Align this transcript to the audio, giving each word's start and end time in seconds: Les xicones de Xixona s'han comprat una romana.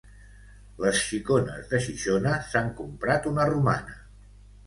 Les 0.83 1.01
xicones 1.09 1.67
de 1.73 1.81
Xixona 1.87 2.33
s'han 2.47 2.71
comprat 2.79 3.27
una 3.33 3.45
romana. 3.53 3.97